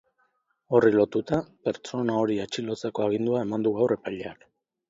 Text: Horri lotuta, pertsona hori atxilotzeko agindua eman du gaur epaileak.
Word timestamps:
Horri 0.77 0.89
lotuta, 0.95 1.39
pertsona 1.69 2.17
hori 2.23 2.39
atxilotzeko 2.47 3.07
agindua 3.09 3.47
eman 3.49 3.69
du 3.69 3.79
gaur 3.81 3.99
epaileak. 4.01 4.47